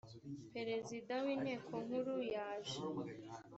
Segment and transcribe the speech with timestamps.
[0.53, 2.77] perezida w inteko nkuru yaje